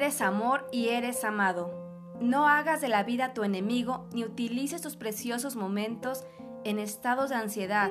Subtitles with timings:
[0.00, 2.14] eres amor y eres amado.
[2.20, 6.24] No hagas de la vida tu enemigo ni utilices tus preciosos momentos
[6.64, 7.90] en estados de ansiedad,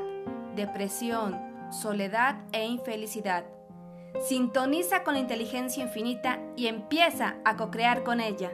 [0.55, 1.39] depresión,
[1.71, 3.45] soledad e infelicidad.
[4.27, 8.49] Sintoniza con la inteligencia infinita y empieza a co-crear con ella.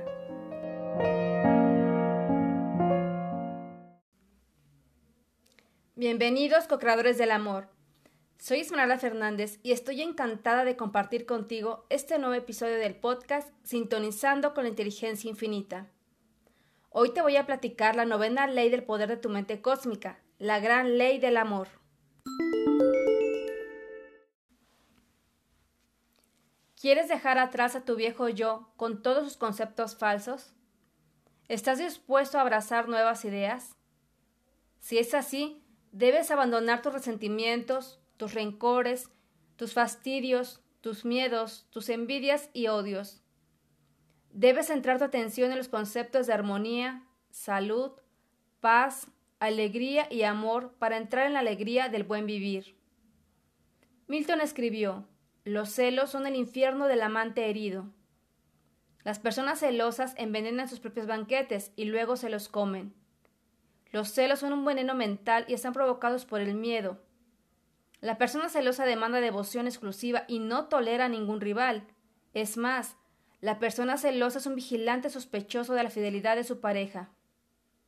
[5.95, 7.74] Bienvenidos co-creadores del amor.
[8.37, 14.53] Soy Esmeralda Fernández y estoy encantada de compartir contigo este nuevo episodio del podcast Sintonizando
[14.53, 15.87] con la Inteligencia Infinita.
[16.89, 20.59] Hoy te voy a platicar la novena ley del poder de tu mente cósmica, la
[20.59, 21.69] gran ley del amor.
[26.79, 30.53] ¿Quieres dejar atrás a tu viejo yo con todos sus conceptos falsos?
[31.47, 33.75] ¿Estás dispuesto a abrazar nuevas ideas?
[34.79, 39.09] Si es así, debes abandonar tus resentimientos, tus rencores,
[39.55, 43.21] tus fastidios, tus miedos, tus envidias y odios.
[44.31, 47.91] Debes centrar tu atención en los conceptos de armonía, salud,
[48.59, 49.07] paz,
[49.39, 52.75] alegría y amor para entrar en la alegría del buen vivir.
[54.07, 55.07] Milton escribió,
[55.43, 57.85] los celos son el infierno del amante herido.
[59.03, 62.93] Las personas celosas envenenan sus propios banquetes y luego se los comen.
[63.91, 66.99] Los celos son un veneno mental y están provocados por el miedo,
[68.01, 71.87] la persona celosa demanda devoción exclusiva y no tolera ningún rival.
[72.33, 72.97] Es más,
[73.41, 77.11] la persona celosa es un vigilante sospechoso de la fidelidad de su pareja.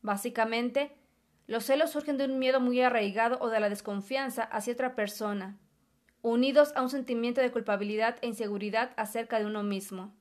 [0.02, 0.96] Básicamente,
[1.48, 5.58] los celos surgen de un miedo muy arraigado o de la desconfianza hacia otra persona,
[6.22, 10.14] unidos a un sentimiento de culpabilidad e inseguridad acerca de uno mismo.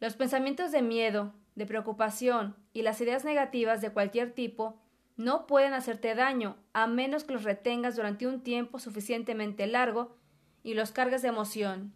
[0.00, 4.80] Los pensamientos de miedo, de preocupación y las ideas negativas de cualquier tipo
[5.20, 10.16] no pueden hacerte daño a menos que los retengas durante un tiempo suficientemente largo
[10.62, 11.92] y los cargues de emoción.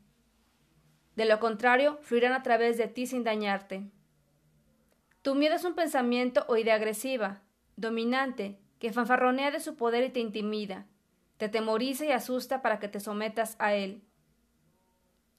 [1.16, 3.91] De lo contrario, fluirán a través de ti sin dañarte.
[5.22, 7.41] Tu miedo es un pensamiento o idea agresiva,
[7.76, 10.87] dominante, que fanfarronea de su poder y te intimida,
[11.38, 14.03] te temoriza y asusta para que te sometas a él.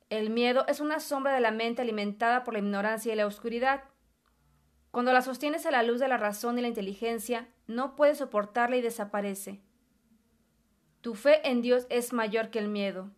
[0.10, 3.84] El miedo es una sombra de la mente alimentada por la ignorancia y la oscuridad.
[4.96, 8.78] Cuando la sostienes a la luz de la razón y la inteligencia, no puedes soportarla
[8.78, 9.60] y desaparece.
[11.02, 13.12] Tu fe en Dios es mayor que el miedo.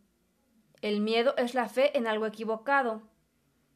[0.81, 3.03] El miedo es la fe en algo equivocado.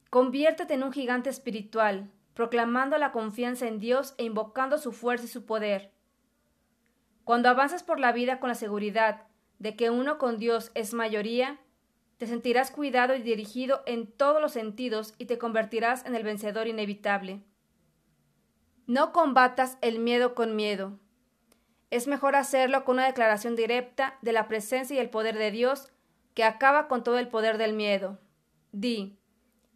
[0.09, 5.27] Conviértete en un gigante espiritual, proclamando la confianza en Dios e invocando su fuerza y
[5.27, 5.91] su poder.
[7.23, 9.27] Cuando avanzas por la vida con la seguridad
[9.59, 11.59] de que uno con Dios es mayoría,
[12.17, 16.67] te sentirás cuidado y dirigido en todos los sentidos y te convertirás en el vencedor
[16.67, 17.43] inevitable.
[18.87, 20.99] No combatas el miedo con miedo.
[21.89, 25.91] Es mejor hacerlo con una declaración directa de la presencia y el poder de Dios
[26.33, 28.19] que acaba con todo el poder del miedo.
[28.71, 29.19] Di,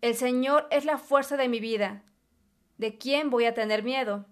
[0.01, 2.03] el Señor es la fuerza de mi vida.
[2.77, 4.25] ¿De quién voy a tener miedo?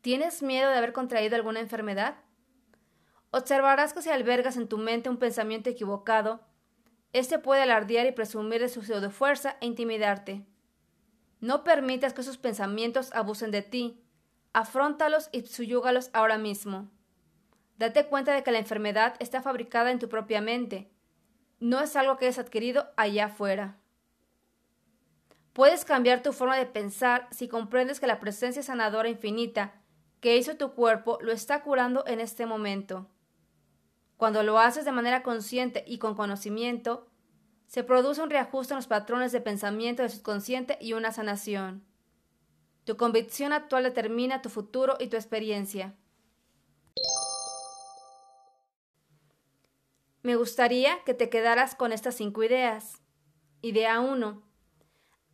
[0.00, 2.16] ¿Tienes miedo de haber contraído alguna enfermedad?
[3.30, 6.40] Observarás que si albergas en tu mente un pensamiento equivocado,
[7.12, 10.46] éste puede alardear y presumir de su fuerza e intimidarte.
[11.40, 14.00] No permitas que esos pensamientos abusen de ti.
[14.52, 16.88] Afróntalos y suyúgalos ahora mismo.
[17.76, 20.90] Date cuenta de que la enfermedad está fabricada en tu propia mente.
[21.60, 23.76] No es algo que hayas adquirido allá afuera.
[25.52, 29.74] Puedes cambiar tu forma de pensar si comprendes que la presencia sanadora infinita
[30.20, 33.08] que hizo tu cuerpo lo está curando en este momento.
[34.16, 37.08] Cuando lo haces de manera consciente y con conocimiento,
[37.68, 41.84] se produce un reajuste en los patrones de pensamiento del subconsciente y una sanación.
[42.84, 45.94] Tu convicción actual determina tu futuro y tu experiencia.
[50.22, 53.02] Me gustaría que te quedaras con estas cinco ideas.
[53.60, 54.42] Idea 1.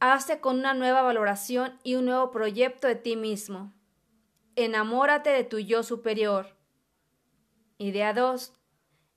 [0.00, 3.72] Hazte con una nueva valoración y un nuevo proyecto de ti mismo.
[4.56, 6.56] Enamórate de tu yo superior.
[7.78, 8.52] Idea 2.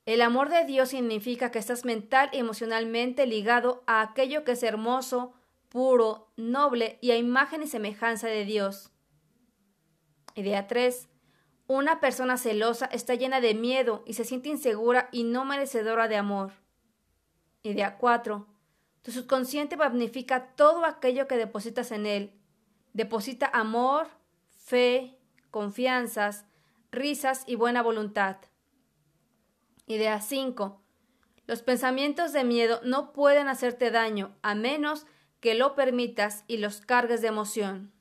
[0.07, 4.63] El amor de Dios significa que estás mental y emocionalmente ligado a aquello que es
[4.63, 5.33] hermoso,
[5.67, 8.89] puro, noble y a imagen y semejanza de Dios.
[10.33, 11.09] Idea 3.
[11.67, 16.15] Una persona celosa está llena de miedo y se siente insegura y no merecedora de
[16.15, 16.53] amor.
[17.63, 18.47] Idea 4.
[19.01, 22.39] Tu subconsciente magnifica todo aquello que depositas en él.
[22.93, 24.07] Deposita amor,
[24.51, 25.19] fe,
[25.51, 26.45] confianzas,
[26.91, 28.37] risas y buena voluntad.
[29.89, 30.81] Idea 5.
[31.45, 35.07] Los pensamientos de miedo no pueden hacerte daño a menos
[35.39, 37.93] que lo permitas y los cargues de emoción.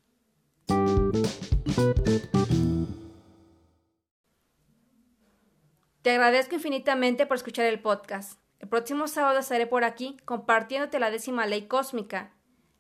[6.02, 8.40] Te agradezco infinitamente por escuchar el podcast.
[8.58, 12.32] El próximo sábado estaré por aquí compartiéndote la décima ley cósmica,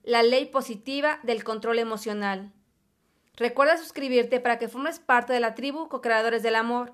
[0.02, 2.52] la ley positiva del control emocional.
[3.36, 6.92] Recuerda suscribirte para que formes parte de la tribu co-creadores del amor.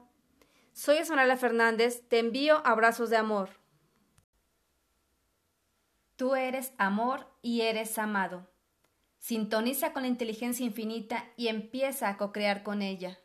[0.74, 3.50] Soy Esmeralda Fernández, te envío abrazos de amor.
[6.16, 8.50] Tú eres amor y eres amado.
[9.18, 13.21] Sintoniza con la inteligencia infinita y empieza a co-crear con ella.